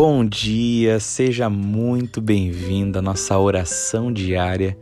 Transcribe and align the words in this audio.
Bom 0.00 0.24
dia, 0.24 1.00
seja 1.00 1.50
muito 1.50 2.20
bem-vindo 2.20 3.00
à 3.00 3.02
nossa 3.02 3.36
oração 3.36 4.12
diária 4.12 4.78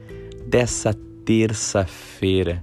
dessa 0.46 0.92
terça-feira. 1.24 2.62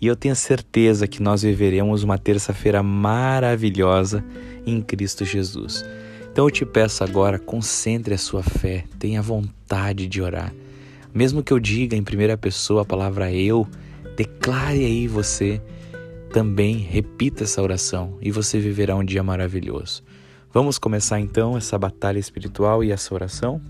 E 0.00 0.06
eu 0.06 0.14
tenho 0.14 0.36
certeza 0.36 1.08
que 1.08 1.20
nós 1.20 1.42
viveremos 1.42 2.04
uma 2.04 2.16
terça-feira 2.16 2.84
maravilhosa 2.84 4.24
em 4.64 4.80
Cristo 4.80 5.24
Jesus. 5.24 5.84
Então 6.30 6.44
eu 6.44 6.52
te 6.52 6.64
peço 6.64 7.02
agora, 7.02 7.36
concentre 7.36 8.14
a 8.14 8.18
sua 8.18 8.44
fé, 8.44 8.84
tenha 8.96 9.20
vontade 9.20 10.06
de 10.06 10.22
orar. 10.22 10.54
Mesmo 11.12 11.42
que 11.42 11.52
eu 11.52 11.58
diga 11.58 11.96
em 11.96 12.04
primeira 12.04 12.38
pessoa 12.38 12.82
a 12.82 12.84
palavra 12.84 13.32
eu, 13.32 13.66
declare 14.16 14.84
aí 14.84 15.08
você 15.08 15.60
também, 16.32 16.76
repita 16.76 17.42
essa 17.42 17.60
oração 17.60 18.16
e 18.22 18.30
você 18.30 18.60
viverá 18.60 18.94
um 18.94 19.04
dia 19.04 19.24
maravilhoso. 19.24 20.04
Vamos 20.50 20.78
começar 20.78 21.20
então 21.20 21.58
essa 21.58 21.78
batalha 21.78 22.18
espiritual 22.18 22.82
e 22.82 22.90
essa 22.90 23.14
oração? 23.14 23.60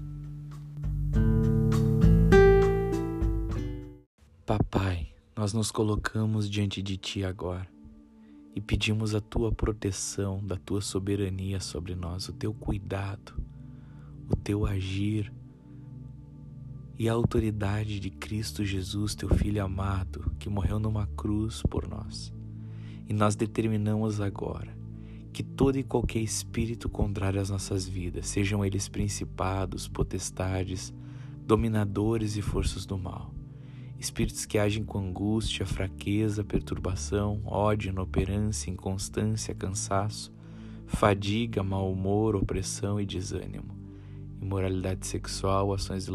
Papai, 4.46 5.08
nós 5.36 5.52
nos 5.52 5.72
colocamos 5.72 6.48
diante 6.48 6.80
de 6.80 6.96
Ti 6.96 7.24
agora 7.24 7.66
e 8.54 8.60
pedimos 8.60 9.12
a 9.12 9.20
Tua 9.20 9.50
proteção, 9.50 10.40
da 10.46 10.56
Tua 10.56 10.80
soberania 10.80 11.58
sobre 11.58 11.96
nós, 11.96 12.28
o 12.28 12.32
Teu 12.32 12.54
cuidado, 12.54 13.34
o 14.30 14.36
Teu 14.36 14.64
agir 14.64 15.32
e 16.96 17.08
a 17.08 17.12
autoridade 17.12 17.98
de 17.98 18.08
Cristo 18.08 18.64
Jesus, 18.64 19.16
Teu 19.16 19.28
Filho 19.30 19.64
amado, 19.64 20.32
que 20.38 20.48
morreu 20.48 20.78
numa 20.78 21.08
cruz 21.08 21.60
por 21.68 21.88
nós. 21.88 22.32
E 23.08 23.12
nós 23.12 23.34
determinamos 23.34 24.20
agora 24.20 24.77
que 25.38 25.44
todo 25.44 25.78
e 25.78 25.84
qualquer 25.84 26.18
espírito 26.18 26.88
contrário 26.88 27.40
às 27.40 27.48
nossas 27.48 27.86
vidas, 27.86 28.26
sejam 28.26 28.64
eles 28.64 28.88
principados, 28.88 29.86
potestades, 29.86 30.92
dominadores 31.46 32.36
e 32.36 32.42
forças 32.42 32.84
do 32.84 32.98
mal, 32.98 33.32
espíritos 34.00 34.44
que 34.44 34.58
agem 34.58 34.82
com 34.82 34.98
angústia, 34.98 35.64
fraqueza, 35.64 36.42
perturbação, 36.42 37.40
ódio, 37.44 37.90
inoperância, 37.90 38.68
inconstância, 38.68 39.54
cansaço, 39.54 40.34
fadiga, 40.88 41.62
mau 41.62 41.92
humor, 41.92 42.34
opressão 42.34 43.00
e 43.00 43.06
desânimo, 43.06 43.78
imoralidade 44.42 45.06
sexual, 45.06 45.72
ações 45.72 46.06
de 46.06 46.10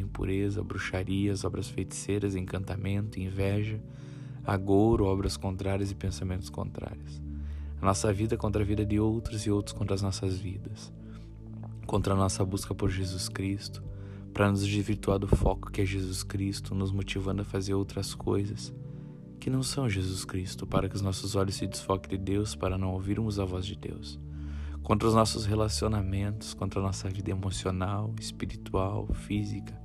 impureza, 0.00 0.60
bruxarias, 0.60 1.44
obras 1.44 1.68
feiticeiras, 1.68 2.34
encantamento, 2.34 3.20
inveja, 3.20 3.80
agouro, 4.44 5.04
obras 5.04 5.36
contrárias 5.36 5.92
e 5.92 5.94
pensamentos 5.94 6.50
contrários 6.50 7.24
a 7.80 7.84
nossa 7.84 8.12
vida 8.12 8.36
contra 8.36 8.62
a 8.62 8.64
vida 8.64 8.84
de 8.86 8.98
outros 8.98 9.42
e 9.42 9.50
outros 9.50 9.76
contra 9.76 9.94
as 9.94 10.02
nossas 10.02 10.38
vidas, 10.38 10.92
contra 11.86 12.14
a 12.14 12.16
nossa 12.16 12.44
busca 12.44 12.74
por 12.74 12.90
Jesus 12.90 13.28
Cristo, 13.28 13.82
para 14.32 14.50
nos 14.50 14.66
desvirtuar 14.66 15.18
do 15.18 15.28
foco 15.28 15.70
que 15.70 15.82
é 15.82 15.84
Jesus 15.84 16.22
Cristo, 16.22 16.74
nos 16.74 16.90
motivando 16.90 17.42
a 17.42 17.44
fazer 17.44 17.74
outras 17.74 18.14
coisas 18.14 18.72
que 19.38 19.50
não 19.50 19.62
são 19.62 19.88
Jesus 19.88 20.24
Cristo, 20.24 20.66
para 20.66 20.88
que 20.88 20.96
os 20.96 21.02
nossos 21.02 21.36
olhos 21.36 21.54
se 21.54 21.66
desfoquem 21.66 22.18
de 22.18 22.24
Deus, 22.24 22.54
para 22.54 22.78
não 22.78 22.92
ouvirmos 22.92 23.38
a 23.38 23.44
voz 23.44 23.66
de 23.66 23.76
Deus, 23.76 24.18
contra 24.82 25.06
os 25.06 25.14
nossos 25.14 25.44
relacionamentos, 25.44 26.54
contra 26.54 26.80
a 26.80 26.82
nossa 26.82 27.08
vida 27.08 27.30
emocional, 27.30 28.12
espiritual, 28.18 29.06
física, 29.12 29.78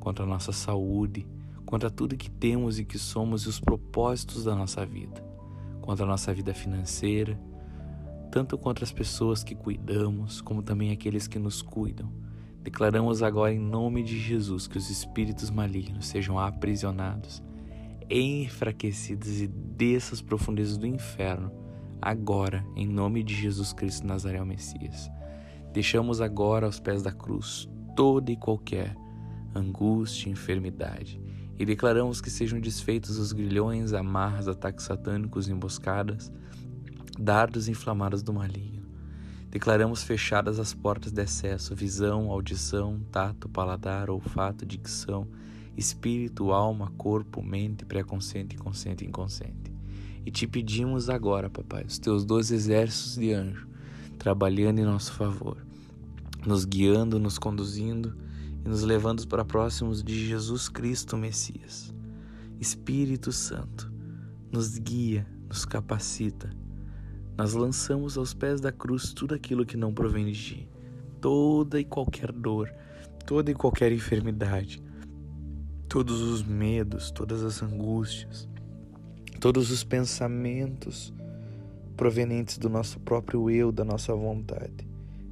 contra 0.00 0.24
a 0.24 0.28
nossa 0.28 0.52
saúde, 0.52 1.26
contra 1.66 1.90
tudo 1.90 2.16
que 2.16 2.30
temos 2.30 2.78
e 2.78 2.84
que 2.84 2.98
somos 2.98 3.42
e 3.42 3.48
os 3.48 3.60
propósitos 3.60 4.44
da 4.44 4.54
nossa 4.54 4.84
vida 4.86 5.25
contra 5.86 6.04
a 6.04 6.08
nossa 6.08 6.34
vida 6.34 6.52
financeira, 6.52 7.38
tanto 8.30 8.58
contra 8.58 8.84
as 8.84 8.90
pessoas 8.90 9.44
que 9.44 9.54
cuidamos, 9.54 10.40
como 10.40 10.60
também 10.60 10.90
aqueles 10.90 11.28
que 11.28 11.38
nos 11.38 11.62
cuidam. 11.62 12.12
Declaramos 12.60 13.22
agora 13.22 13.54
em 13.54 13.60
nome 13.60 14.02
de 14.02 14.18
Jesus 14.18 14.66
que 14.66 14.76
os 14.76 14.90
espíritos 14.90 15.48
malignos 15.48 16.06
sejam 16.08 16.36
aprisionados, 16.36 17.40
enfraquecidos 18.10 19.40
e 19.40 19.46
dessas 19.46 20.20
profundezas 20.20 20.76
do 20.76 20.86
inferno, 20.88 21.52
agora, 22.02 22.66
em 22.74 22.86
nome 22.86 23.22
de 23.22 23.34
Jesus 23.34 23.72
Cristo 23.72 24.06
Nazaré, 24.06 24.44
Messias. 24.44 25.08
Deixamos 25.72 26.20
agora 26.20 26.66
aos 26.66 26.80
pés 26.80 27.00
da 27.02 27.12
cruz 27.12 27.68
toda 27.94 28.32
e 28.32 28.36
qualquer 28.36 28.96
angústia, 29.54 30.28
enfermidade 30.28 31.20
e 31.58 31.64
declaramos 31.64 32.20
que 32.20 32.30
sejam 32.30 32.60
desfeitos 32.60 33.18
os 33.18 33.32
grilhões, 33.32 33.92
amarras, 33.92 34.48
ataques 34.48 34.84
satânicos, 34.84 35.48
emboscadas, 35.48 36.30
dardos 37.18 37.68
inflamados 37.68 38.22
do 38.22 38.32
maligno. 38.32 38.84
Declaramos 39.50 40.02
fechadas 40.02 40.58
as 40.58 40.74
portas 40.74 41.12
de 41.12 41.22
acesso, 41.22 41.74
visão, 41.74 42.30
audição, 42.30 43.00
tato, 43.10 43.48
paladar, 43.48 44.10
olfato, 44.10 44.66
dicção, 44.66 45.26
espírito, 45.76 46.52
alma, 46.52 46.92
corpo, 46.98 47.42
mente, 47.42 47.84
pré-consciente, 47.84 48.56
consciente 48.56 49.04
e 49.04 49.08
inconsciente. 49.08 49.72
E 50.26 50.30
te 50.30 50.46
pedimos 50.46 51.08
agora, 51.08 51.48
papai, 51.48 51.84
os 51.84 51.98
teus 51.98 52.24
dois 52.24 52.50
exércitos 52.50 53.16
de 53.16 53.32
anjo 53.32 53.66
trabalhando 54.18 54.80
em 54.80 54.84
nosso 54.84 55.12
favor, 55.12 55.58
nos 56.44 56.64
guiando, 56.64 57.18
nos 57.18 57.38
conduzindo 57.38 58.16
e 58.66 58.68
nos 58.68 58.82
levando 58.82 59.26
para 59.28 59.44
próximos 59.44 60.02
de 60.02 60.26
Jesus 60.26 60.68
Cristo 60.68 61.16
Messias. 61.16 61.94
Espírito 62.58 63.30
Santo, 63.30 63.92
nos 64.50 64.76
guia, 64.76 65.24
nos 65.48 65.64
capacita. 65.64 66.50
Nós 67.38 67.54
lançamos 67.54 68.18
aos 68.18 68.34
pés 68.34 68.60
da 68.60 68.72
cruz 68.72 69.12
tudo 69.12 69.36
aquilo 69.36 69.64
que 69.64 69.76
não 69.76 69.94
provém 69.94 70.26
de 70.26 70.32
ti, 70.32 70.68
toda 71.20 71.78
e 71.78 71.84
qualquer 71.84 72.32
dor, 72.32 72.68
toda 73.24 73.52
e 73.52 73.54
qualquer 73.54 73.92
enfermidade, 73.92 74.82
todos 75.88 76.20
os 76.20 76.42
medos, 76.42 77.12
todas 77.12 77.44
as 77.44 77.62
angústias, 77.62 78.48
todos 79.40 79.70
os 79.70 79.84
pensamentos 79.84 81.14
provenientes 81.96 82.58
do 82.58 82.68
nosso 82.68 82.98
próprio 82.98 83.48
eu, 83.48 83.70
da 83.70 83.84
nossa 83.84 84.12
vontade. 84.12 84.88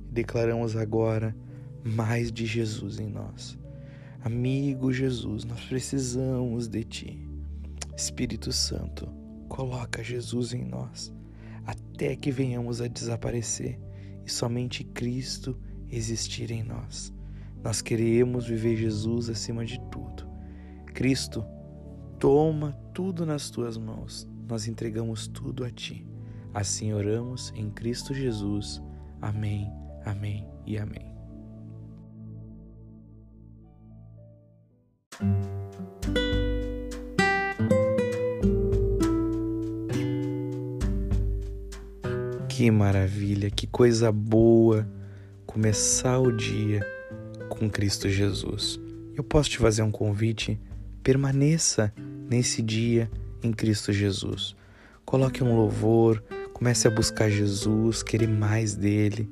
Declaramos 0.09 0.77
agora 0.77 1.35
mais 1.85 2.33
de 2.33 2.47
Jesus 2.47 2.99
em 2.99 3.09
nós. 3.09 3.59
Amigo 4.25 4.91
Jesus, 4.91 5.45
nós 5.45 5.61
precisamos 5.65 6.67
de 6.67 6.83
Ti. 6.83 7.29
Espírito 7.95 8.51
Santo, 8.53 9.07
coloca 9.49 10.03
Jesus 10.03 10.55
em 10.55 10.65
nós, 10.65 11.13
até 11.67 12.17
que 12.17 12.31
venhamos 12.31 12.81
a 12.81 12.89
desaparecer 12.89 13.79
e 14.25 14.31
somente 14.31 14.83
Cristo 14.83 15.57
existir 15.91 16.51
em 16.51 16.63
nós. 16.63 17.13
Nós 17.63 17.81
queremos 17.81 18.47
viver 18.47 18.77
Jesus 18.77 19.29
acima 19.29 19.65
de 19.65 19.79
tudo. 19.91 20.27
Cristo, 20.87 21.45
toma 22.19 22.73
tudo 22.93 23.27
nas 23.27 23.51
tuas 23.51 23.77
mãos. 23.77 24.29
Nós 24.49 24.67
entregamos 24.67 25.27
tudo 25.27 25.65
a 25.65 25.71
ti. 25.71 26.07
Assim 26.53 26.93
oramos 26.93 27.53
em 27.57 27.71
Cristo 27.71 28.15
Jesus. 28.15 28.83
Amém, 29.21 29.71
amém 30.05 30.47
e 30.67 30.79
amém. 30.79 31.14
Que 42.57 42.71
maravilha, 42.71 43.51
que 43.51 43.67
coisa 43.67 44.13
boa 44.13 44.89
começar 45.45 46.21
o 46.21 46.31
dia 46.31 46.87
com 47.49 47.69
Cristo 47.69 48.09
Jesus. 48.09 48.79
Eu 49.17 49.25
posso 49.25 49.51
te 49.51 49.59
fazer 49.59 49.83
um 49.83 49.91
convite? 49.91 50.57
Permaneça 51.03 51.93
nesse 52.31 52.63
dia 52.63 53.11
em 53.43 53.53
Cristo 53.53 53.93
Jesus. 53.93 54.55
Coloque 55.05 55.43
um 55.43 55.57
louvor, 55.57 56.23
comece 56.53 56.87
a 56.87 56.93
buscar 56.93 57.29
Jesus, 57.29 58.05
querer 58.05 58.29
mais 58.29 58.77
dele 58.77 59.29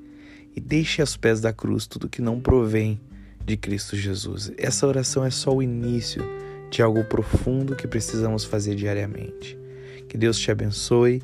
e 0.56 0.60
deixe 0.60 1.00
aos 1.00 1.16
pés 1.16 1.40
da 1.40 1.52
cruz 1.52 1.86
tudo 1.86 2.08
que 2.08 2.20
não 2.20 2.40
provém 2.40 3.00
de 3.46 3.56
Cristo 3.56 3.94
Jesus. 3.94 4.50
Essa 4.58 4.84
oração 4.84 5.24
é 5.24 5.30
só 5.30 5.54
o 5.54 5.62
início 5.62 6.24
de 6.72 6.82
algo 6.82 7.04
profundo 7.04 7.76
que 7.76 7.86
precisamos 7.86 8.44
fazer 8.44 8.74
diariamente. 8.74 9.56
Que 10.08 10.18
Deus 10.18 10.36
te 10.36 10.50
abençoe. 10.50 11.22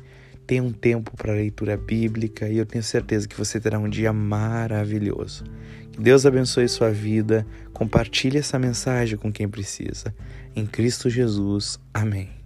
Tenha 0.49 0.63
um 0.63 0.71
tempo 0.71 1.15
para 1.15 1.31
leitura 1.31 1.77
bíblica 1.77 2.49
e 2.49 2.57
eu 2.57 2.65
tenho 2.65 2.83
certeza 2.83 3.27
que 3.27 3.37
você 3.37 3.59
terá 3.59 3.77
um 3.77 3.87
dia 3.87 4.11
maravilhoso. 4.11 5.43
Que 5.91 6.01
Deus 6.01 6.25
abençoe 6.25 6.67
sua 6.67 6.89
vida. 6.89 7.45
Compartilhe 7.71 8.39
essa 8.39 8.57
mensagem 8.57 9.15
com 9.15 9.31
quem 9.31 9.47
precisa. 9.47 10.11
Em 10.55 10.65
Cristo 10.65 11.07
Jesus. 11.07 11.79
Amém. 11.93 12.38